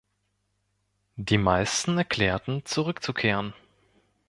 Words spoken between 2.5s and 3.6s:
zurückzukehren.